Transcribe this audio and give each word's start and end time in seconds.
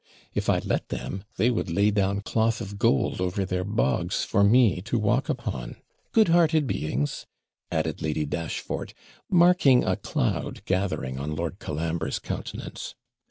If 0.33 0.49
I'd 0.49 0.65
let 0.65 0.89
them, 0.89 1.25
they 1.37 1.51
would 1.51 1.69
lay 1.69 1.91
down 1.91 2.21
cloth 2.21 2.59
of 2.59 2.79
gold 2.79 3.21
over 3.21 3.45
their 3.45 3.63
bogs 3.63 4.23
for 4.23 4.43
me 4.43 4.81
to 4.81 4.97
walk 4.97 5.29
upon. 5.29 5.75
Good 6.11 6.29
hearted 6.29 6.65
beings!' 6.65 7.27
added 7.71 8.01
Lady 8.01 8.25
Dashfort, 8.25 8.95
marking 9.29 9.83
a 9.83 9.95
cloud 9.95 10.65
gathering 10.65 11.19
on 11.19 11.35
Lord 11.35 11.59
Colambre's 11.59 12.17
countenance. 12.17 12.95